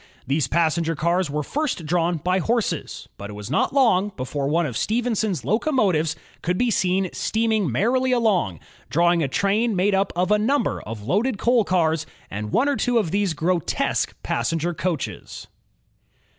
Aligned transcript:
These 0.25 0.47
passenger 0.47 0.95
cars 0.95 1.29
were 1.29 1.43
first 1.43 1.85
drawn 1.85 2.17
by 2.17 2.39
horses, 2.39 3.07
but 3.17 3.29
it 3.29 3.33
was 3.33 3.51
not 3.51 3.71
long 3.71 4.11
before 4.17 4.47
one 4.47 4.65
of 4.65 4.75
Stephenson's 4.75 5.45
locomotives 5.45 6.15
could 6.41 6.57
be 6.57 6.71
seen 6.71 7.11
steaming 7.13 7.71
merrily 7.71 8.11
along, 8.11 8.61
drawing 8.89 9.21
a 9.21 9.27
train 9.27 9.75
made 9.75 9.93
up 9.93 10.11
of 10.15 10.31
a 10.31 10.39
number 10.39 10.81
of 10.81 11.03
loaded 11.03 11.37
coal 11.37 11.63
cars 11.63 12.07
and 12.31 12.51
one 12.51 12.67
or 12.67 12.77
two 12.77 12.97
of 12.97 13.11
these 13.11 13.35
grotesque 13.35 14.15
pas 14.23 14.49
senger 14.51 14.75
coaches. 14.75 15.45